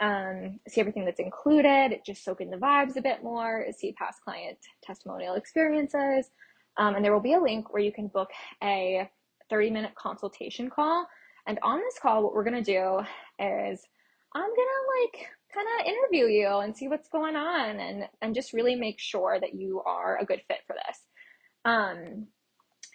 [0.00, 4.20] um, see everything that's included, just soak in the vibes a bit more, see past
[4.22, 6.30] client testimonial experiences.
[6.76, 8.28] Um, and there will be a link where you can book
[8.62, 9.08] a
[9.48, 11.06] 30 minute consultation call.
[11.46, 12.98] And on this call, what we're going to do
[13.38, 13.80] is
[14.34, 18.34] I'm going to like kind of interview you and see what's going on and, and
[18.34, 20.98] just really make sure that you are a good fit for this.
[21.64, 22.26] Um,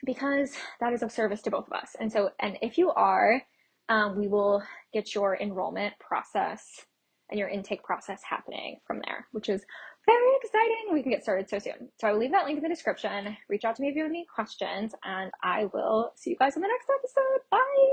[0.06, 1.96] because that is of service to both of us.
[2.00, 3.42] And so, and if you are,
[3.90, 6.86] um, we will get your enrollment process
[7.32, 9.64] and your intake process happening from there, which is
[10.06, 10.94] very exciting.
[10.94, 11.90] We can get started so soon.
[12.00, 13.36] So I will leave that link in the description.
[13.50, 16.56] Reach out to me if you have any questions, and I will see you guys
[16.56, 17.42] in the next episode.
[17.50, 17.90] Bye.